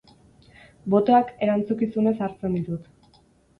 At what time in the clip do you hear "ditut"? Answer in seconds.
2.59-2.93